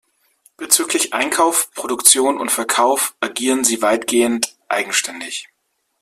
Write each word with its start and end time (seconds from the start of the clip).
Bezüglich 0.57 1.13
Einkauf, 1.13 1.69
Produktion 1.75 2.39
und 2.39 2.49
Verkauf 2.51 3.15
agieren 3.21 3.63
sie 3.63 3.83
weitestgehend 3.83 4.57
eigenständig. 4.67 5.47